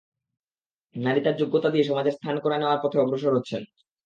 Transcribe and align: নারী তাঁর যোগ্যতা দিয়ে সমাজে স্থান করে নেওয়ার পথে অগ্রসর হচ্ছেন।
নারী 0.95 1.19
তাঁর 1.21 1.39
যোগ্যতা 1.41 1.69
দিয়ে 1.69 1.87
সমাজে 1.89 2.11
স্থান 2.11 2.35
করে 2.39 2.55
নেওয়ার 2.57 2.81
পথে 2.83 2.97
অগ্রসর 2.99 3.35
হচ্ছেন। 3.37 3.61